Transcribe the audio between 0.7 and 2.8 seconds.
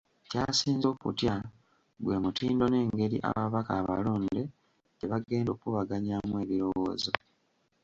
okutya gwe mutindo